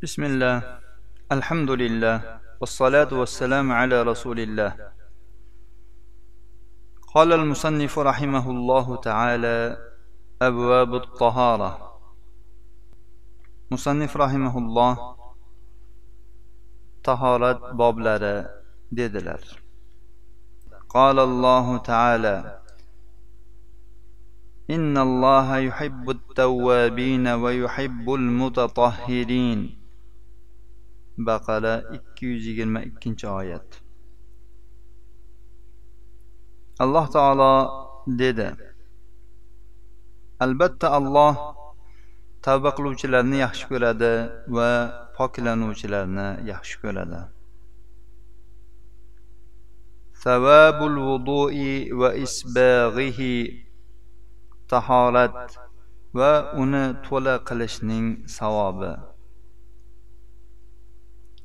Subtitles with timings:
[0.00, 0.80] بسم الله.
[1.32, 4.72] الحمد لله والصلاة والسلام على رسول الله.
[7.14, 9.76] قال المصنف رحمه الله تعالى
[10.42, 12.00] أبواب الطهارة.
[13.70, 15.16] مصنف رحمه الله
[17.04, 18.44] طهارة بابلر
[18.92, 19.44] dedilar
[20.88, 22.60] قال الله تعالى
[24.70, 29.79] إن الله يحب التوابين ويحب المتطهرين.
[31.26, 33.68] Baqara ikki yuz yigirma ikkinchi oyat.
[36.82, 37.52] Alloh taolo
[38.20, 38.48] dedi
[40.44, 41.34] albatta alloh
[42.46, 44.12] tavba qiluvchilarni yaxshi ko'radi
[44.56, 44.70] va
[45.16, 47.20] poklanuvchilarni yaxshi ko'radi.
[50.22, 53.34] Savabul vudu'i va isbag'ihi
[54.72, 55.36] tahorat
[56.18, 58.06] va uni to'la qilishning
[58.38, 58.92] savobi.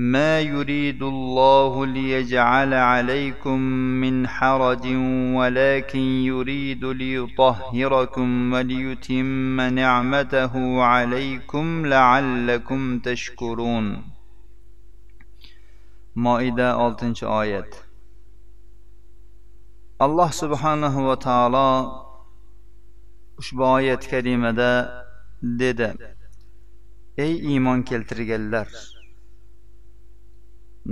[0.00, 3.60] ما يريد الله ليجعل عليكم
[4.02, 4.86] من حرج
[5.36, 13.84] ولكن يريد ليطهركم وليتم نعمته عليكم لعلكم تشكرون.
[13.92, 14.04] ما
[16.14, 17.74] مائدة 6 آيات
[20.02, 21.92] الله سبحانه وتعالى
[23.38, 24.88] ushbu oyat kalimada
[27.18, 28.97] اي ايمان iymon keltirganlar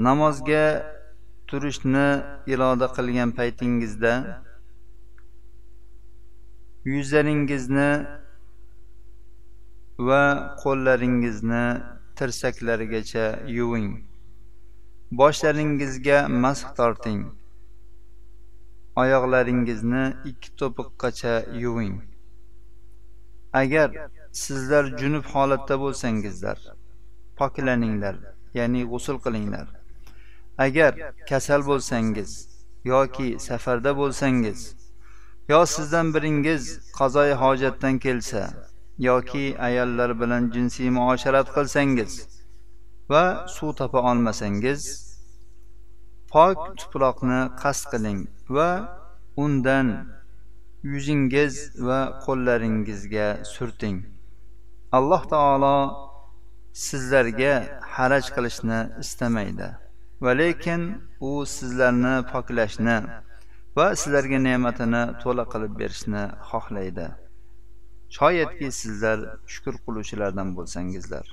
[0.04, 0.64] namozga
[1.48, 2.08] turishni
[2.52, 4.12] iroda qilgan paytingizda
[6.84, 7.90] yuzlaringizni
[10.08, 10.22] va
[10.62, 11.64] qo'llaringizni
[12.18, 13.26] tirsaklarigacha
[13.58, 13.92] yuving.
[15.20, 17.22] Boshlaringizga masx torting.
[19.02, 21.34] Oyoqlaringizni ikki to'piqqacha
[21.64, 21.96] yuving.
[23.62, 23.88] Agar
[24.44, 26.58] sizlar junub holatda bo'lsangizlar
[27.38, 28.16] poklaninglar
[28.58, 29.66] ya'ni g'usul qilinglar.
[30.58, 30.92] Agar
[31.28, 32.30] kasal bo'lsangiz
[32.92, 34.60] yoki safarda bo'lsangiz
[35.48, 36.62] yo sizdan biringiz
[36.98, 38.42] qazoi hojatdan kelsa
[39.08, 42.12] yoki ayollar bilan jinsiy muosharat qilsangiz
[43.12, 43.24] va
[43.56, 44.82] suv topa olmasangiz
[46.32, 48.20] pok tuproqni qasd qiling
[48.56, 48.70] va
[49.44, 49.88] undan
[50.92, 51.54] yuzingiz
[51.88, 53.98] va qo'llaringizga surting.
[54.98, 55.78] Alloh taolo
[56.86, 57.54] sizlarga
[57.94, 59.68] haraj qilishni istamaydi.
[60.23, 60.81] va lekin
[61.29, 62.97] u sizlarni poklashni
[63.77, 67.07] va sizlarga ne'matini to'la qilib berishni xohlaydi
[68.17, 69.19] shoyatki sizlar
[69.53, 71.27] shukur qiluvchilardan bo'lsangizlar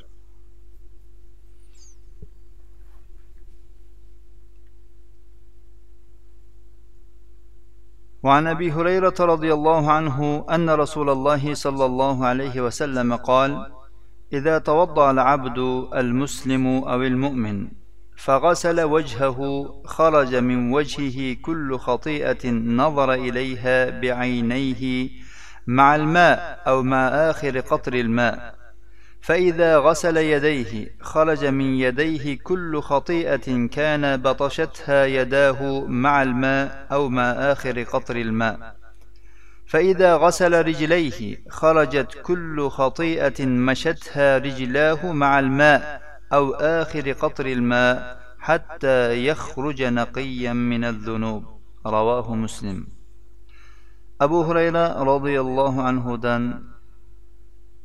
[8.27, 13.51] وعن ابي هريره رضي الله عنه ان رسول الله صلى الله عليه وسلم قال
[14.33, 15.59] اذا توضا العبد
[16.03, 17.69] المسلم او المؤمن
[18.16, 25.10] فغسل وجهه خرج من وجهه كل خطيئة نظر إليها بعينيه
[25.68, 28.56] مع الماء أو مع آخر قطر الماء.
[29.22, 37.32] فإذا غسل يديه خرج من يديه كل خطيئة كان بطشتها يداه مع الماء أو مع
[37.32, 38.76] آخر قطر الماء.
[39.66, 47.97] فإذا غسل رجليه خرجت كل خطيئة مشتها رجلاه مع الماء أو آخر قطر الماء
[48.39, 51.45] حتى يخرج نقيا من الذنوب
[51.87, 52.87] رواه مسلم
[54.21, 56.65] أبو هريرة رضي الله عنه دان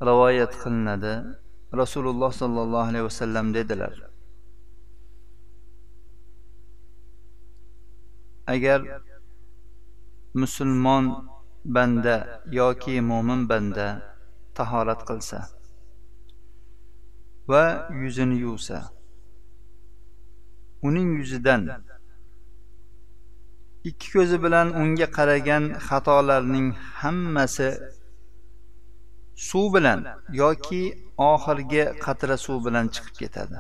[0.02, 1.40] رواية قلندا
[1.74, 3.94] رسول الله صلى الله عليه وسلم dedilar
[8.48, 8.82] agar
[10.36, 11.26] musulmon
[11.66, 13.88] banda yoki mo'min banda
[14.54, 15.40] tahorat qilsa
[17.49, 17.65] va
[18.03, 18.79] yuzini yuvsa
[20.89, 21.63] uning yuzidan
[23.89, 26.69] ikki ko'zi bilan unga qaragan xatolarning
[27.01, 27.69] hammasi
[29.49, 30.01] suv bilan
[30.43, 30.83] yoki
[31.33, 33.59] oxirgi qatra suv bilan chiqib ketadi.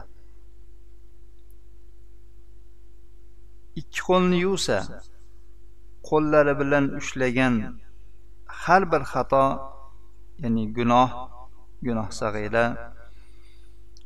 [3.80, 4.78] Ikki qo'lni yuvsa
[6.08, 7.54] qo'llari bilan ushlagan
[8.62, 9.44] har bir xato
[10.42, 11.10] ya'ni gunoh
[11.86, 12.64] gunoh sag'ira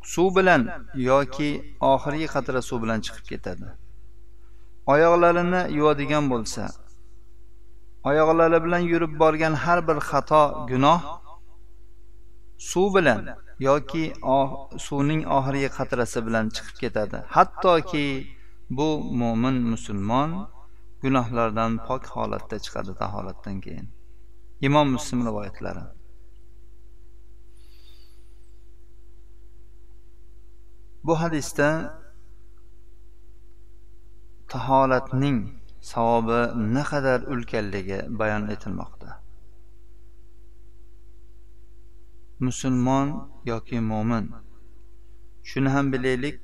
[0.03, 0.63] suv bilan
[0.95, 1.51] yoki
[1.93, 3.67] oxirgi qatra suv bilan chiqib ketadi.
[4.93, 6.65] Oyoqlarini yuvadigan bo'lsa
[8.11, 11.01] oyoqlari bilan yurib borgan har bir xato gunoh
[12.71, 13.21] suv bilan
[13.69, 14.05] yoki
[14.37, 14.49] oh,
[14.87, 17.19] suvning oxirgi qatrasi bilan chiqib ketadi.
[17.37, 18.07] Hattoki
[18.79, 18.89] bu
[19.21, 20.31] mo'min musulmon
[21.03, 23.87] gunohlardan pok holatda chiqadi taholatdan keyin.
[24.67, 25.85] Imom muslim rivoyatlari.
[31.05, 31.69] Bu hadisda
[34.49, 35.39] taholatning
[35.81, 36.41] savobi
[36.75, 39.09] naqadar ulkanligi bayon etilmoqda.
[42.41, 43.09] Musulmon
[43.45, 44.31] yoki mo'min
[45.51, 46.41] shuni ham bilaylik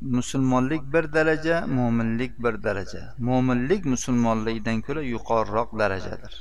[0.00, 3.14] musulmonlik bir daraja mo'minlik bir daraja.
[3.18, 6.34] Mo'minlik musulmonlikdan ko'ra yuqoriroq darajadir.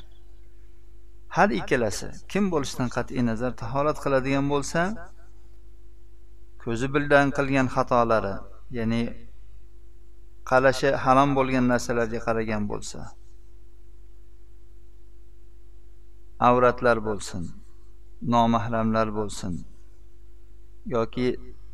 [1.35, 4.81] Har ikkalasi kim bo'lishidan qat'iy nazar tahorat qiladigan bo'lsa
[6.63, 8.36] ko'zi bilan qilgan xatolari
[8.78, 9.02] ya'ni
[10.50, 13.00] qarashi harom bo'lgan narsalarga qaragan bo'lsa
[16.50, 17.44] avratlar bo'lsin
[18.34, 19.54] nomahramlar bo'lsin
[20.96, 21.28] yoki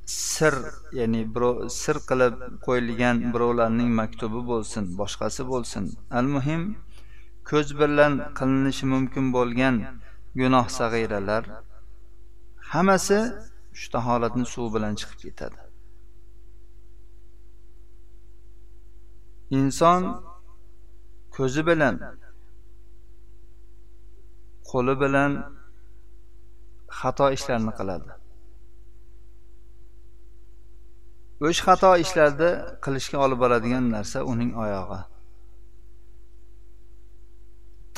[0.08, 0.54] sir
[1.00, 2.36] ya'ni birov sir qilib
[2.66, 5.84] qo'yilgan birovlarning maktubi bo'lsin boshqasi bo'lsin.
[6.20, 6.62] Al muhim
[7.50, 9.76] ko'z bilan qilinishi mumkin bo'lgan
[10.40, 11.44] gunoh sag'iralar
[12.72, 13.20] hammasi
[13.80, 15.60] shu taholatni suv bilan chiqib ketadi.
[19.60, 20.02] Inson
[21.36, 21.96] ko'zi bilan
[24.70, 25.32] qo'li bilan
[27.00, 28.12] xato ishlarni qiladi.
[31.48, 32.50] O'sha xato ishlarni
[32.86, 35.02] qilishga olib boradigan narsa uning oyog'i.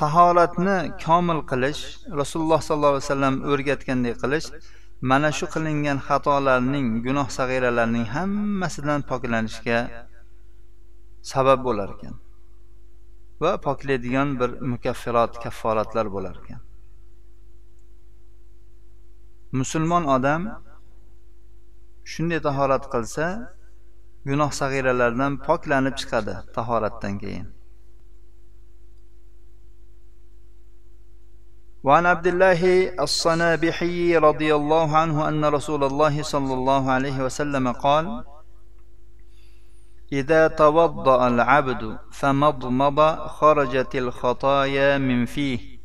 [0.02, 1.82] Taholatni komil qilish
[2.22, 4.48] rasululloh sollallohu alayhi vasallam o'rgatganday qilish
[5.02, 9.80] mana shu qilingan xatolarning gunoh sag'iralarning hammasidan poklanishga
[11.32, 12.16] sabab bo'lar ekan
[13.42, 16.62] va poklaydigan bir mukaffirot kafforatlar bo'lar ekan.
[19.60, 20.42] Musulmon odam
[22.12, 23.26] shunday tahorat qilsa
[24.30, 27.48] gunoh sag'iralardan poklanib chiqadi tahoratdan keyin.
[31.84, 38.24] وعن عبد الله الصنابحي رضي الله عنه أن رسول الله صلى الله عليه وسلم قال
[40.12, 45.80] إذا توضأ العبد فمضمض خرجت الخطايا من فيه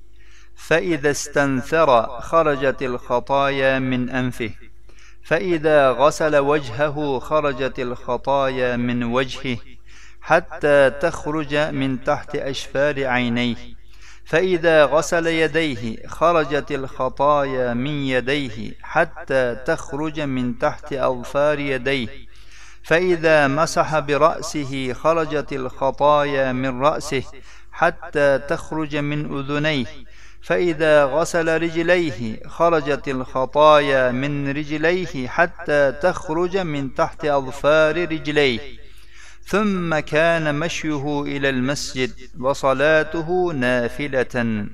[0.56, 4.50] فإذا استنثر خرجت الخطايا من أنفه
[5.23, 9.56] فإذا غسل وجهه خرجت الخطايا من وجهه
[10.20, 13.56] حتى تخرج من تحت أشفار عينيه.
[14.25, 22.09] فإذا غسل يديه خرجت الخطايا من يديه حتى تخرج من تحت أظفار يديه.
[22.82, 27.23] فإذا مسح برأسه خرجت الخطايا من رأسه
[27.73, 29.87] حتى تخرج من أذنيه.
[30.43, 38.84] فإذا غسل رجليه خرجت الخطايا من رجليه حتى تخرج من تحت أظفار رجليه.
[39.47, 42.11] ثم كان مشيه إلى المسجد
[42.41, 44.67] وصلاته نافلة.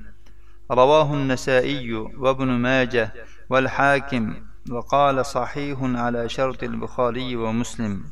[0.71, 3.13] رواه النسائي وابن ماجه
[3.49, 4.35] والحاكم
[4.71, 8.03] وقال صحيح على شرط البخاري ومسلم.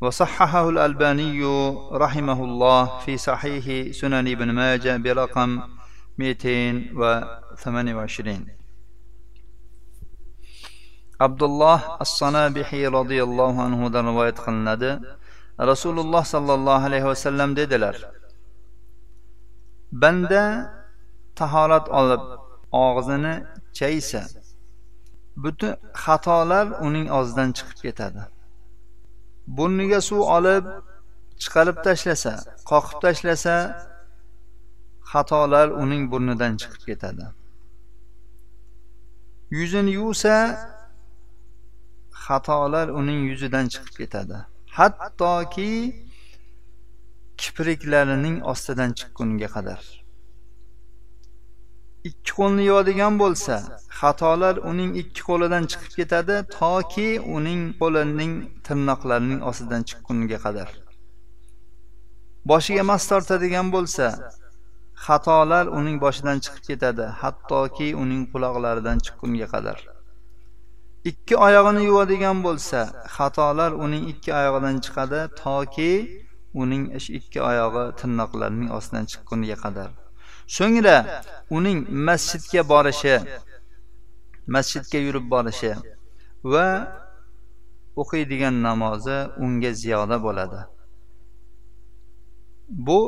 [0.00, 1.44] وصححه الألباني
[1.92, 5.60] رحمه الله في صحيح سنن ابن ماجه برقم
[6.18, 8.46] 228
[11.20, 14.90] abdulloh as sanobihiy roziyallohu anhudan rivoyat qilinadi
[15.58, 17.96] rasululloh sollallohu alayhi vasallam dedilar
[19.92, 20.44] banda
[21.36, 22.22] tahorat olib
[22.72, 23.34] og'zini
[23.78, 24.22] chaysa
[25.36, 28.22] butun xatolar uning og'zidan chiqib ketadi.
[29.56, 30.64] Burniga suv olib
[31.42, 32.34] chiqarib tashlasa
[32.70, 33.56] qoqib tashlasa
[35.12, 37.26] xatolar uning burnidan chiqib ketadi.
[39.58, 40.36] Yuzini yuvsa
[42.24, 44.38] xatolar uning yuzidan chiqib ketadi.
[44.78, 45.72] Hattoki
[47.40, 49.80] kipriklarining ostidan chiqqunga qadar.
[52.08, 53.54] Ikki qo'lni yuvadigan bo'lsa
[54.00, 58.32] xatolar uning ikki qo'lidan chiqib ketadi toki uning qo'lining
[58.66, 60.68] tirnoqlarining ostidan chiqqunga qadar.
[62.50, 64.06] Boshiga mas tortadigan bo'lsa
[65.06, 69.78] xatolar uning boshidan chiqib ketadi hattoki uning quloqlaridan chiqqunga qadar.
[71.10, 72.78] Ikki oyog'ini yuvadigan bo'lsa
[73.16, 75.92] xatolar uning ikki oyog'idan chiqadi toki
[76.62, 76.84] uning
[77.18, 79.88] ikki oyog'i tirnoqlarining ostidan chiqquniga qadar.
[80.56, 80.96] So'ngra
[81.56, 83.16] uning masjidga borishi
[84.54, 85.72] masjidga yurib borishi
[86.52, 86.66] va
[88.02, 90.60] o'qiydigan namozi unga ziyoda bo'ladi.
[92.86, 93.00] Bu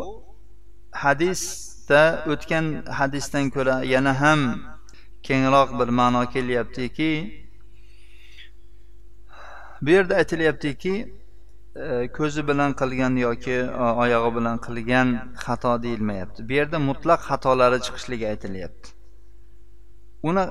[1.04, 2.64] hadisda o'tgan
[2.98, 4.40] hadisdan ko'ra yana ham
[5.26, 7.10] kengroq bir ma'no kelyaptiki
[9.82, 10.94] bu yerda aytilyaptiki
[11.76, 13.56] e, ko'zi bilan qilgan yoki
[14.02, 15.08] oyog'i bilan qilgan
[15.44, 16.48] xato deyilmayapti.
[16.48, 18.88] Bu yerda mutlaq xatolari chiqishligi aytilyapti.
[20.28, 20.44] Uni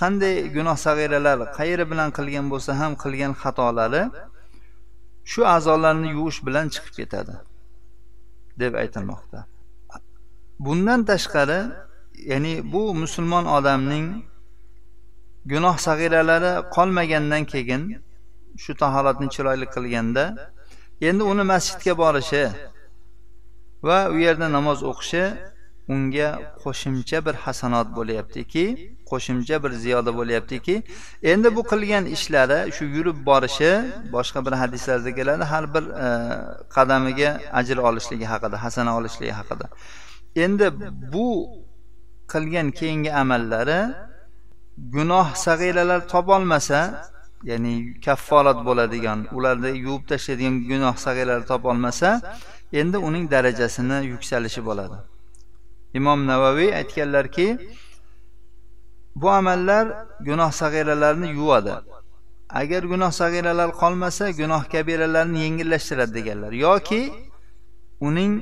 [0.00, 4.02] qanday gunoh sag'iralar qayeri bilan qilgan bo'lsa ham qilgan xatolari
[5.32, 7.34] shu a'zolarni yuvish bilan chiqib ketadi
[8.62, 9.38] deb aytilmoqda.
[10.66, 11.60] Bundan tashqari
[12.30, 14.06] ya'ni bu musulmon odamning
[15.52, 17.82] gunoh sag'iralari qolmagandan keyin
[18.62, 20.24] shu tahoratni chiroyli qilganda
[21.08, 22.44] endi uni masjidga borishi
[23.86, 25.24] va u yerda namoz o'qishi
[25.94, 26.28] unga
[26.62, 28.64] qo'shimcha bir hasanot bo'lyaptiki
[29.10, 30.74] qo'shimcha bir ziyoda bo'lyaptiki.
[31.32, 33.72] Endi bu qilgan ishlari shu yurib borishi
[34.14, 36.08] boshqa bir hadislarda keladi har bir e,
[36.76, 39.66] qadamiga ajr olishligi haqida hasana olishligi haqida.
[40.44, 40.66] Endi
[41.14, 41.28] bu
[42.32, 43.80] qilgan keyingi amallari
[44.94, 46.80] gunoh sag'iralar topolmasa
[47.44, 52.10] ya'ni kafforat bo'ladigan ularni yuvib tashlaydigan gunoh sag'iralar topolmasa
[52.72, 54.98] endi uning darajasini yuksalishi bo'ladi.
[55.98, 57.46] Imom navaviy aytganlarki
[59.16, 59.84] bu amallar
[60.20, 61.74] gunoh sag'iralarni yuvadi.
[62.60, 67.02] Agar gunoh sag'iralar qolmasa gunoh kabiralarni yengillashtiradi deganlar yoki
[68.00, 68.32] uning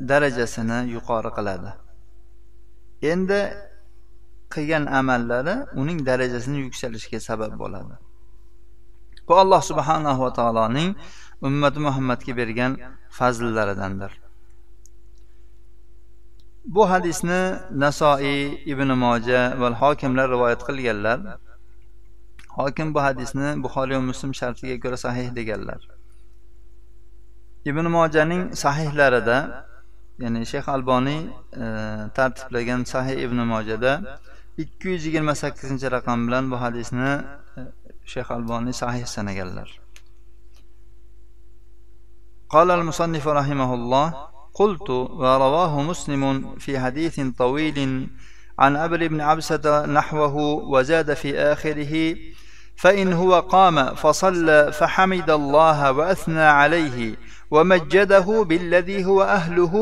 [0.00, 1.70] darajasini yuqori qiladi.
[3.12, 3.40] Endi
[4.54, 7.94] qilgan amallari uning darajasini yuksalishiga sabab bo'ladi.
[9.28, 10.90] Bu alloh subhanahu va taoloning
[11.42, 12.72] ummati muhammadga bergan
[13.18, 14.12] fazllaridandir.
[16.64, 17.40] Bu hadisni
[17.84, 21.18] nasoiy ibn moja va hokimlar rivoyat qilganlar.
[22.58, 25.80] Hokim bu hadisni buxoriy va muslim shartiga ko'ra sahih deganlar.
[27.70, 29.38] Ibn mojaning sahihlarida
[30.22, 31.20] ya'ni shayx alboniy
[31.64, 31.66] e,
[32.16, 33.92] tartiblagan sahih ibn mojada
[34.62, 37.10] ikki yuz yigirma sakkizinchi raqam bilan bu hadisni
[38.04, 39.68] shayx alboniy sahih sanaganlar
[42.52, 44.14] قال المصنف رحمه الله
[44.54, 48.08] قلت ورواه مسلم في حديث طويل
[48.58, 50.36] عن أبر بن عبسة نحوه
[50.68, 52.16] وزاد في آخره
[52.76, 57.16] فإن هو قام فصلى فحمد الله وأثنى عليه
[57.50, 59.74] ومجده بالذي هو أهله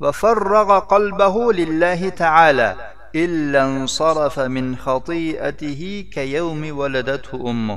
[0.00, 2.93] وفرغ قلبه لله تعالى.
[3.22, 7.76] illan sarafa min xatiatihi kayawmi waladathu ummu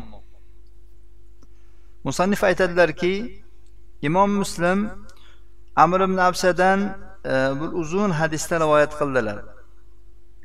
[2.03, 3.13] musannif aytadilarki
[4.01, 4.79] imom muslim
[5.75, 6.79] amr ibn absadan
[7.25, 7.29] e,
[7.59, 9.37] bir uzun hadisda rivoyat qildilar.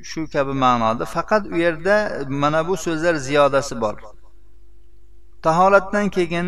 [0.09, 1.05] Shu kabi ma'noda.
[1.15, 1.97] Faqat u yerda
[2.29, 3.95] mana bu so'zlar ziyodasi bor.
[5.41, 6.47] Taholatdan keyin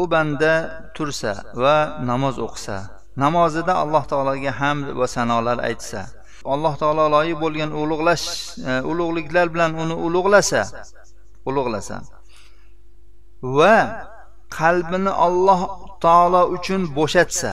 [0.00, 0.52] u banda
[0.96, 1.76] tursa va
[2.10, 2.76] namoz o'qisa
[3.24, 6.00] namozida alloh taologa hamd va sanolar aytsa
[6.54, 8.26] alloh taolo loyiq bo'lgan ulug'lash
[8.68, 10.62] e, ulug'liklar bilan uni ulug'lasa
[11.48, 11.96] ulug'lasa.
[13.56, 13.76] Va
[14.58, 15.60] qalbini olloh
[16.04, 17.52] taolo uchun bo'shatsa.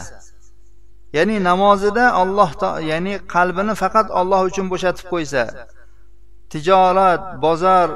[1.17, 2.50] Ya'ni namozida Alloh
[2.91, 5.43] ya'ni qalbini faqat Alloh uchun bo'shatib qo'ysa
[6.51, 7.89] tijorat bozor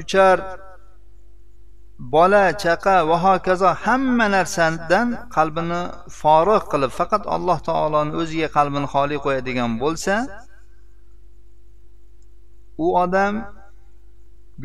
[0.00, 0.36] uchar
[2.13, 5.81] bola chaqa va hokazo hamma narsadan qalbini
[6.21, 10.15] forig' qilib faqat alloh taoloni o'ziga qalbini xoli qo'yadigan bo'lsa
[12.85, 13.33] u odam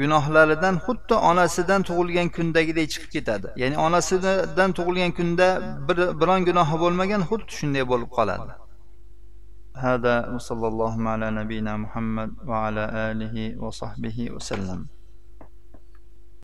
[0.00, 5.48] gunohlaridan xuddi onasidan tug'ilgan kundagidek chiqib ketadi ya'ni onasidan tug'ilgan kunda
[5.86, 8.52] bir biron gunohi bo'lmagan xuddi shunday bo'lib qoladi
[9.86, 14.80] هذا وصلى الله على نبينا محمد وعلى آله وصحبه وسلم